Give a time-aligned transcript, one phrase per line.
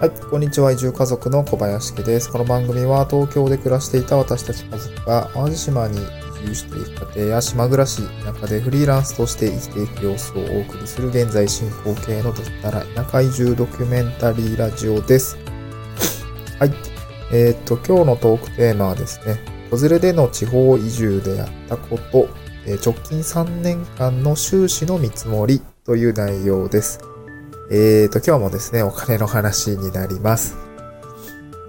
[0.00, 0.70] はい、こんにちは。
[0.70, 2.30] 移住家族の小林家です。
[2.30, 15.36] この番組は東京で暮らしていた私たち家族が淡路島に移住していく過程や島暮らし、田舎でフリーランスとして生きていく様子をお送りする現在進行形のどったら田舎移住ドキュメンタリーラジオです。
[16.60, 16.72] はい。
[17.32, 22.28] えー、っと、今日のトークテーマはですね、子連れでの地方移住でやったこと、
[22.66, 27.00] えー直近3年間の収支の見積もりという内容です。
[27.70, 30.56] えーと、今日もですね、お金の話になります。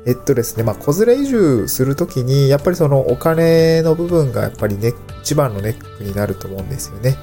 [0.06, 7.18] えっとですね、まあ、子連れ移住するときに、やっぱりそのお金の部分がやっぱりね、一番のネックになると思うんですよね。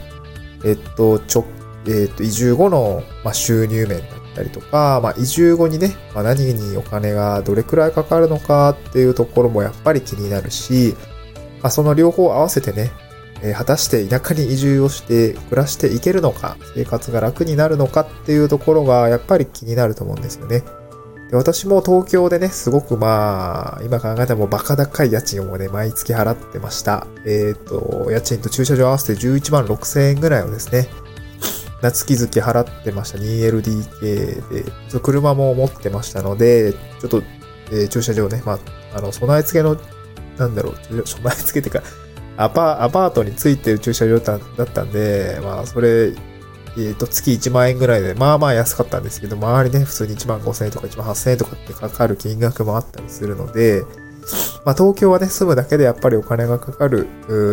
[0.62, 1.46] えっと、ちょ、
[1.86, 10.94] えっと、移住後の、まあ、収入面だったりとか、まあ、移住後にね、まあ、何にお金がどれくらいかかるのかっていうところもやっぱり気になるし、
[11.62, 12.90] まあ、その両方合わせてね、
[13.42, 20.62] えー果たして田舎に移住をして暮らしていけるのか、生活が楽になるのかっていうところがやっぱり気になると思うんですよね。
[21.30, 27.06] で私も東京でね、すごくまあ、今考えたらもバカ高い家賃をね、毎月払ってました。
[27.26, 30.88] えっ、と、家賃と駐車場合わせて11万6千円ぐらいをですね、
[31.82, 37.22] 夏月々払ってました 2LDK で、車も持ってましたので、ちょっと、
[37.72, 38.58] えー駐車場ね、まあ、
[38.96, 39.76] あの、備え付けの、
[40.38, 41.84] なんだろう、 備え付けってか、
[42.36, 46.12] アパアパートについてる駐車場だったんで、まあ、それ、
[46.78, 53.82] えっ、と、月1万円ぐらいで、まあまあ安かったんですけど、周りね、普通に1万5千円とか1万8千円とかってかかる金額もあったりするので、
[54.66, 57.06] まあ東京はね、住むだけでやっぱりお金がかかる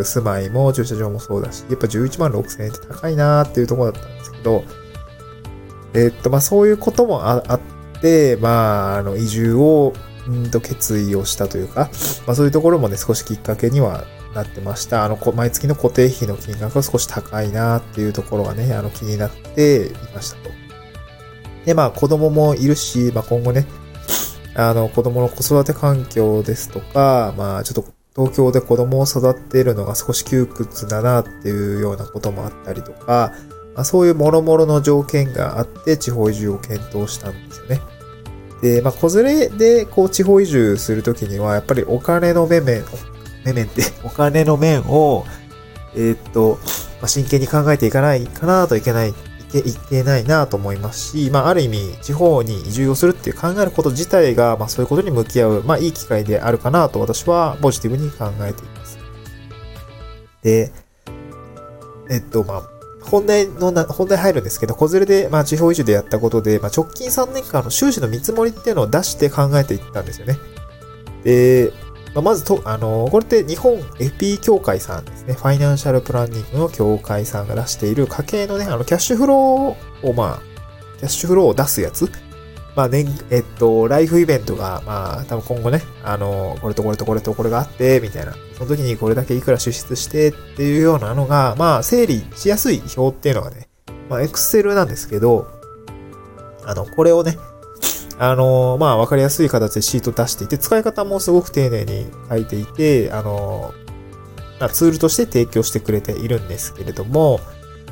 [0.03, 4.63] 住まいも駐車場もそうだし、やっぱ11万6千円って高いなーっていうところだったんですけど、
[5.93, 7.59] えっと、まあそういうこともああっ
[8.01, 9.93] て、まあ、あの、移住を、
[10.29, 11.89] んと決意をしたというか、
[12.25, 15.05] まあそういうところもね、少しきっかけにはなってました。
[15.05, 20.49] あの、毎月の固定費の金額が少し高いなっていうところがね、あの気になっていましたと。
[21.65, 23.65] で、まあ子供もいるし、まあ今後ね、
[24.55, 33.33] あの子供の子育て環境ですとか、まあちょっと東京で子供を育てるのが少し窮屈だなっていうようなこともあったりとか、
[33.73, 37.81] まあ、そういう諸々の条件があって地方移住を検討したんですよね。
[38.61, 42.83] で、まあ、子連れでこう地方移住するときには、やっぱりお金の面々、
[43.45, 45.25] 面々って、お金の面を、
[45.95, 46.59] えーっと、
[47.01, 49.13] まあ、真剣に考えていかないかなといけない、い
[49.51, 58.97] け、いけないなと思いますし、まあ、ある意味、地方に移住をするっていう考えること自体が、まあ、そういうことに向き合う、まあ、いい機会であるかなと私はポジティブに考えています。
[60.41, 60.71] で、
[62.09, 62.69] えっと、まあ、
[63.03, 70.37] 本題のな、本題入るんですけど、子連れで、まあ、地方移住でやったことで、まあ、直近3年間の収支の見積もりっていうのを出して考えていったんですよね。
[71.23, 71.73] で、
[72.13, 75.33] まあ、まずと、あの、これって日本 FP 協会さんですね。
[75.33, 82.09] ファイナンシャルプランニングの協会さんが出している家計のね、あの、キャッシュフローを、まあ、キャッシュフローを出すやつ。
[82.75, 88.33] まあ、年、えっと、ライフイベントが、まあ、多分今後ね、あの、これとこれとこれとこれがあって、みたいな。
[88.57, 93.67] その時にこれだけいくら支出してっていうようなのが、まあ、整理しやすい表っていうのがね、
[94.09, 95.47] まあ、エクセルなんですけど、
[96.65, 97.37] あの、これをね、
[98.19, 103.73] あの、まあ、わかりやすい形でシート出していて、使い方もすごく丁寧に書いていて、あの、
[104.59, 107.39] まあツールとして提供してくれているんですけれども、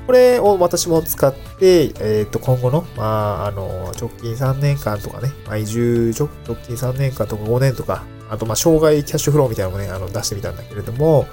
[0.07, 11.27] これを私も使って、えっ、と、今後の、まあ、あの、直近3年間とかね、まあ、移住直直近3年間とか5年とか、あと、まあ、障害キャッシュフローみたいなのもね、あの、出してみたんだけれども、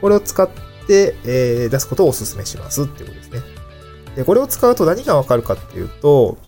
[0.00, 0.48] これを使っ
[0.86, 3.40] て、えー出すことをお勧めしますっていうことですね。
[4.16, 6.38] で、これを使うと何がわかるかっていうと、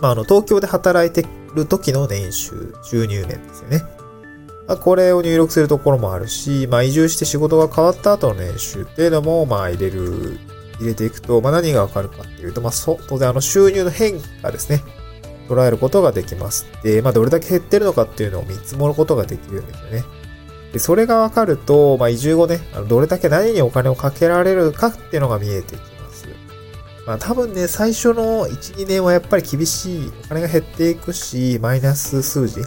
[0.00, 3.82] まあ、あの、東京で働いてる時の年収、収入面ですよね。
[4.66, 10.38] まあ、これを入力するところもあるし、まあ、移住して仕事が変わった後の年収っていうのも、まあ、入れる、
[10.78, 14.82] 入れていくと、まあ、何がわかるかっていうと、まあ、そ、当然あの収入の変化ですね。
[15.48, 16.66] 捉えることができます。
[16.82, 20.04] で、まあ、どれだけ減ってるのかっていうのを見積もることができるんですよね。
[20.74, 25.80] で、それがわかると、まあ、移住後ね、あのどれだけ何にお金をかけられるかっていうのが見えてき
[27.08, 27.14] ま。
[27.14, 32.64] あ、多分ね、最初の1、2年はやっぱり厳しい、お金が減っていくし、マイナス数字、あ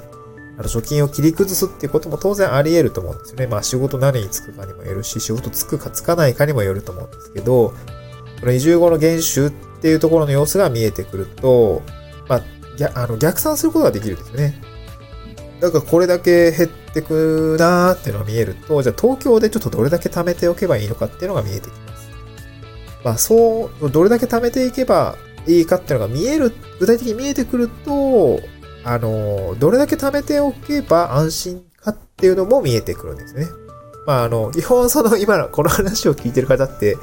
[0.57, 3.47] の、貯金を切り崩すっていうことも当然あり得ると思うんですよね。
[3.47, 7.73] まあ、仕事何に就くかにもよるし、仕事つくかつかないかにもよると思うんですけど、
[8.39, 9.51] この移住後の減収っ
[9.81, 11.83] ていうところの様子が見えてくると、
[12.27, 12.41] まあ、
[12.77, 14.59] 逆あの逆算することができるんですよね。
[15.59, 21.90] だからこれだけ減ってくなーっていうのが見えると、じゃあ東京でちょっとどれだけ貯めておけばいいのかっていうのが見えてきます。
[23.03, 25.15] まあそう、どれだけ貯めていけば
[25.47, 28.39] いいかっていうのが見える、具体的に見えてくると、
[28.83, 33.47] あの、どれだけ貯めておけば安心かっていうのも見えてくるんですね。
[34.05, 36.97] まああの、基本その今のこの話を聞いてる方って、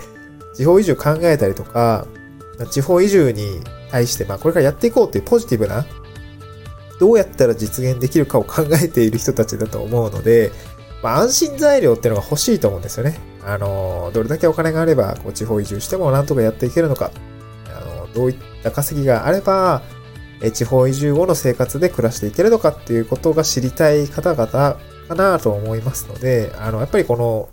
[0.55, 2.07] 地方移住考えたりとか、
[2.71, 3.61] 地方移住に
[3.91, 5.87] 対して、まあこれからやっていこうっていうポジティブな
[6.99, 10.51] どうやったら実現できるかを考えている人たちだと思うので、
[11.03, 13.19] まあ、安心材料っていうのが欲しいと思うんですよね。
[13.49, 17.11] あの、どれだけお金があれば、こう、地方移住してもなんとかやっていけるのか。
[17.75, 19.81] あの、どういった稼ぎがあれば、
[20.43, 24.79] え地方移住後の生活で暮らしていけるのかっていうことが知りたい方々か
[25.17, 27.49] なと思いますので、あの、やっぱりこの、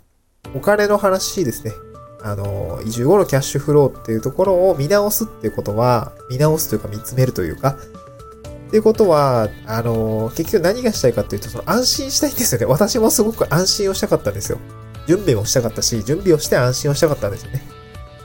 [0.54, 1.72] お金の話ですね。
[2.22, 7.78] あの、移住後のキャッシュフローっていうところを見直すっていうことは、見直すというか見つめるというか、
[8.68, 12.66] っていうことは、あの、結局何がしたいかっていうと、その安心したいんですよね。
[12.66, 14.58] 私もすごく安心をしたかったんですよ。
[15.06, 17.62] 準備もしたかったし、準備をして安心をしたかったんですよね。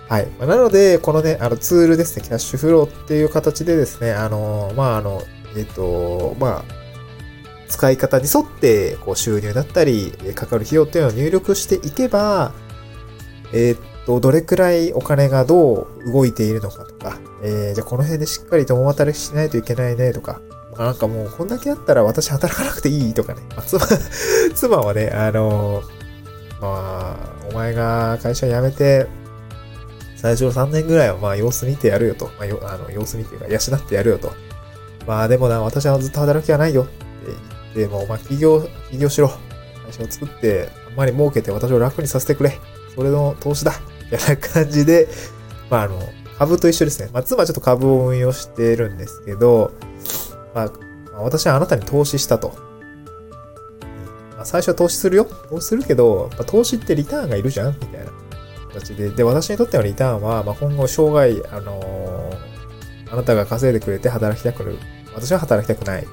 [0.10, 0.46] はいま。
[0.46, 5.22] なので、このね、あのツールですね、キャッシュフローっていう形でですね、あの、まあ、あの、
[5.56, 6.82] えっ、と、まあ、
[7.70, 12.52] 使い方に沿って、こう、収入だったり、かかる費用っていうのを入力していけば、
[13.54, 20.42] えっ、と、どれくらいお金がどう動いているのかとか、えー、じゃあこの辺でしっかり共働きしないといけないねとか、
[20.74, 23.42] まあ、なんかもうこんだけあったら私働かなくていいとかね。
[23.56, 23.86] まあ、妻、
[24.56, 26.01] 妻はね、あのー、
[27.72, 29.08] 前が会社辞めて、
[30.16, 32.26] 最初の3年ぐらいはまあ様子見てやるよと。
[32.40, 34.32] まあ、あの様子見ていうか養ってやるよと。
[35.08, 36.94] まあでもな、私はずっと働きはないよって
[37.76, 39.30] 言って、もうまあ起業、起業しろ。
[39.86, 42.60] 会社を作って、あんまり儲けて私を楽にさせてくれ。
[42.96, 43.74] それの投資だ。
[44.12, 45.08] みたいな感じで、
[45.70, 46.00] まああの、
[46.38, 47.10] 株と一緒ですね。
[47.14, 49.72] まあ、妻はちょっと株を運用してるんですけど、
[50.56, 50.72] まあ、
[51.22, 52.71] 私はあなたに投資したと。
[54.46, 55.26] 最初は投資するよ。
[55.50, 58.12] 投資するけど、まあ、投資ってリターンがいるじゃんみたいな
[58.70, 59.10] 形で。
[59.10, 64.78] で、私にとってのリターンは、まあ、今後生涯、あのー、あなたが稼いでくれて働きたくる。
[65.14, 66.10] 私は働きたくないと。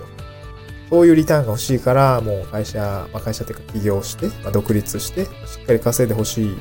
[0.90, 5.28] そういうリターンが欲しいから、もう会社、まあ、会社っていうか起業して、まあ、独立して、し
[5.62, 6.58] っかり稼いでほしい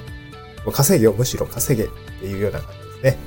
[0.71, 3.17] 稼げをむしろ稼げっていうような感じですね。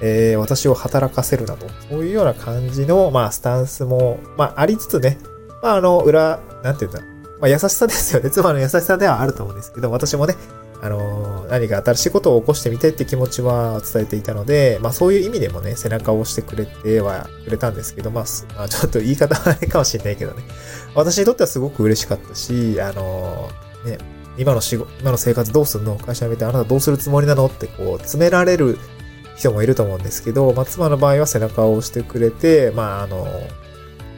[0.00, 1.66] えー、私を働かせるなと。
[1.88, 5.18] そういうような感じの、まあ、スタンスも、まあ、ありつつね、
[5.62, 7.00] まあ、あの、裏、なんていうんだ、
[7.40, 8.30] まあ、優しさですよね。
[8.32, 10.36] 妻の優しさではあると思うんですけど、私もね、
[10.80, 18.24] あのー、何か新しいことを起こしてみたいって気持ちは伝えていたので、まあそういう意味でもね、背中を押してくれてはくれたんですけど、まあ、
[18.68, 20.42] ちょっと言い方はないかもしれないけどね。
[20.94, 23.98] 私にとってはすごく嬉しかったし、あのー、ね、
[24.36, 25.96] 今の仕事、今の生活どうすんの？
[25.96, 27.46] 会社辞めてあなたどうするつもりなの？
[27.46, 28.78] ってこう、詰められる
[29.36, 33.26] 人もいると思うんですけど、まあ、妻の場合は背中を押してくれて、まあ、あの、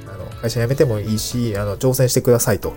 [0.09, 2.75] あの会社辞めてもいいし、あの、挑戦してくださいと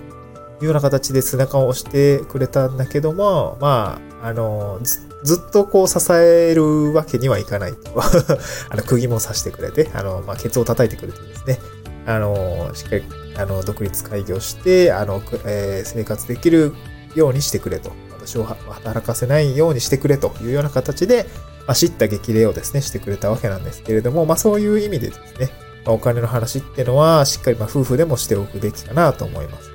[0.64, 4.80] いうような形で背中を押してくれたんだけども、まあ、あの、
[5.24, 7.92] ずっとこう支えるわけにはいかないと。
[8.70, 11.60] あの、釘も刺してくれて、あの、まあ、ケツを叩いてくれてですね、
[12.06, 13.04] あの、しっかり、
[13.36, 16.74] あの、独立開業して、あの、えー、生活できる
[17.16, 17.92] ようにしてくれと。
[18.12, 21.26] 私を働かせないようにしてくれというような形で、
[21.68, 25.50] まあ、知った激励をですね、してくれたわけなんですけれども、まあそういう意味でですね、
[25.86, 29.73] まあ、お金の話っていうのは、しっかりまあ夫婦でもしておくべきかなと思います。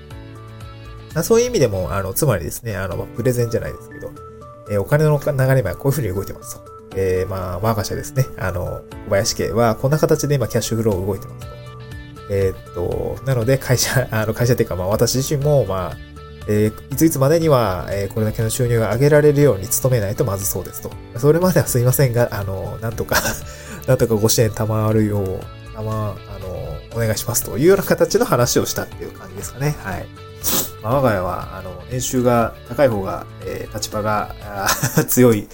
[1.19, 4.13] まあ、そういう意味でも、あの、つまりですね、あの、プレゼンじゃないですけど、
[4.71, 6.63] えー、お金の流れはこういうふうに動いてますと。
[6.95, 11.53] えー、まあ、我が社ですね、あの、小林家はこんな形で今キャッシュフロー動いてますと。
[12.31, 15.97] えー、っと、なので会社、 あの会社っていうかまあ私自身もまあ、
[16.47, 20.93] えー、いついつまでには、えー、これだけの収入が上げられるように努めないとまずそうですと。
[21.17, 23.21] それまではすいませんが、あの、なんとか
[23.89, 25.41] なんとかご支援賜るよう、
[25.75, 26.49] たま、あの、
[26.95, 29.75] お願いしますというような形の話をしたっていう感じですかね。
[29.83, 30.28] はい。
[30.83, 34.35] まあ、我が家は、あの、年収が高い方が、えー、立場が
[35.09, 35.49] 強い、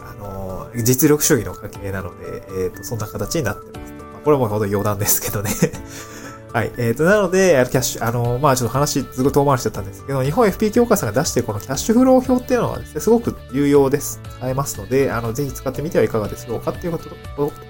[0.00, 3.92] あの、実力主義の家系なので、えっ、ー、と、そんな形になってます。
[3.92, 5.50] まあ、これもほど余談ですけどね
[6.52, 6.72] はい。
[6.78, 14.20] えっ、ー、と、なので、キャッシュ、あの、まあちょっと話、すごい遠回りしちゃったんですけど、日本 FP 協会さんが出してるこのキャッシュフロー表っていうのはですね、すごく有用です。
[14.38, 17.08] 使えますので、あの、ぜひ使ってみてはいかがでしょうかっていうと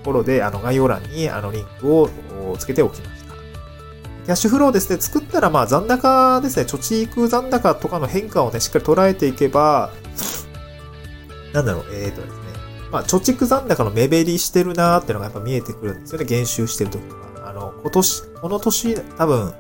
[0.05, 2.09] ころで、あの、概要欄に、あの、リンクを
[2.59, 3.20] つけておきました。
[4.31, 9.91] キャッシュフローですね、作ったら、まあ残高ですね、貯蓄残高とかの変化をね、しっかり捉えていけば、
[11.53, 12.41] なんだろう、えっ、ー、とですね、
[12.93, 17.49] まあ、貯蓄残高の目減りしてるなーっていうのがやっぱ見えてくるんですよね、減収してるときとか。
[17.49, 19.53] あの、今年、この年、多分、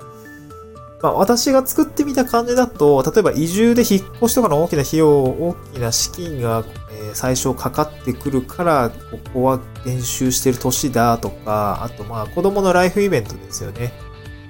[1.03, 6.63] まあ、私が作ってみた感じだと、例えば移住で引っ越しとかの大きな費用、大きな資金が、
[6.93, 13.93] え、最初かかってくるから、ここは減収してる年だとか、あとまあ子供のライフイベントですよね。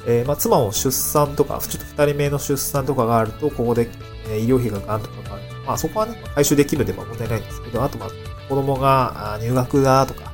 [0.07, 3.89] えー、まあ妻も出産とか、ちょっと二人目の出産とかがあると、ここで、
[4.29, 5.43] えー、医療費がガンとかかる。
[5.67, 8.09] まあそこはね、回収できるでも問題ないんですけど、あとまあ
[8.49, 10.33] 子供が入学だとか、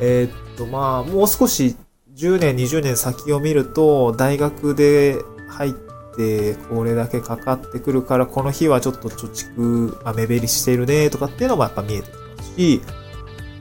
[0.00, 1.76] えー、っとまあもう少し
[2.14, 5.16] 10年、20年先を見ると、大学で
[5.48, 5.72] 入っ
[6.16, 12.82] て、これだけかかってくるから、この日はちょっと貯蓄、まあ、目減りしてるね、とかっていうのもやっぱ見えてきますし、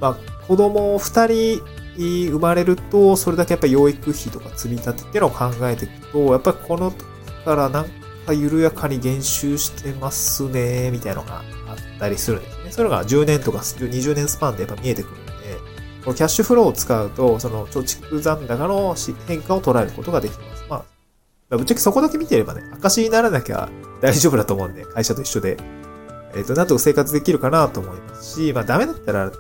[0.02, 0.16] まあ、
[0.48, 7.06] 子供2人生まれると、それだけやっぱ養育費とか積み立てっていうのを考えていくと、やっぱりこの時
[7.44, 7.86] からなん
[8.26, 12.72] か緩やかに減収してますね、みたいなのがあったりするんですね。
[12.72, 15.32] それが10年とか20年スパンでやっぱ見えてくるんで、
[16.04, 18.96] このキャッシュフローを使うと、その貯蓄残高の
[19.28, 20.66] 変化を捉えることができます。
[20.70, 20.86] ま
[21.52, 23.70] あ、ぶっちゃけそこだけ見てればね、証にならなきゃ
[24.02, 25.58] 大丈夫だと思うんで、会社と一緒で。
[26.34, 29.32] えっ、ー、と、なんとか生活できるかなと思いますし、まあダメだったら、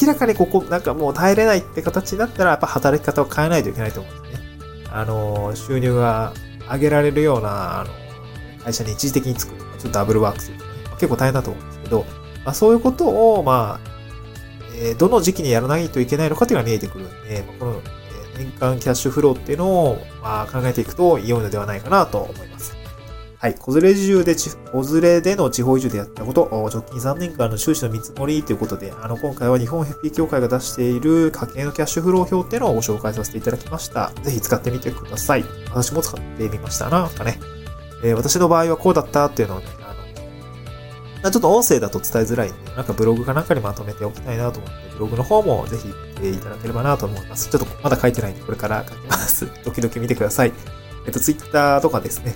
[0.00, 4.48] 明らかにここ、なんかもう耐えれないって形になったら、やっぱ働き方を変えないといけないと思うんですね。
[4.90, 6.32] あの、収入が
[6.70, 7.90] 上げられるような、あの、
[8.64, 12.04] 会社に一時的に作るとか、ちょっとダブルワークするとか、ね、結構大変だと思うんですけど、
[12.44, 13.88] まあそういうことを、まあ、
[14.80, 17.82] えー、どの時期にやらないといけないのかというのが見えてくるんで、まあ、この、
[18.36, 22.77] え、年間キャッシュフローっていうのを、まあ、考えていくと良いのではないかなと思います。
[23.40, 23.54] はい。
[23.54, 34.10] 子連れ移住で、子連れでの地方移住でやったこと、直近3年間の収支の見積もりということで、あの、今回は日本ヘッピー協会が出している家計のキャッシュフロー表っていうのをご紹介させていただきました。
[34.22, 35.44] ぜひ使ってみてください。
[35.66, 36.90] 私も使ってみました。
[36.90, 37.38] なんかね、
[38.02, 47.50] えー、私の場合はこうだったっていうのをね、あのちょっと音声だと伝えづらいんで、なんかブログかなんかにまとめておきたいなと思って、ブログの方もぜひ見ていただければなと思います。
[47.50, 49.46] ちょっとまだ書いてないんで、これから書きます。
[49.64, 50.52] 時々見てください。
[51.06, 52.34] えっと、ツイッターとかですね、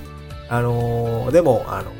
[0.52, 1.90] あのー、でも、あの、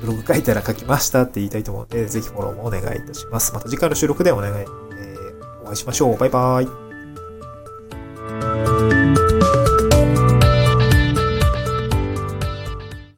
[0.00, 3.52] ブログ書いたら書きましたって言いたいと思うので、ぜひフォローもお願いいたします。
[3.52, 6.16] また次回の収録でお願い、えー、お会いしましょう。
[6.16, 6.81] バイバーイ。